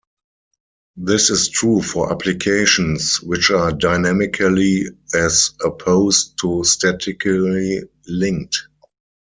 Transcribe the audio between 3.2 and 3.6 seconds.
which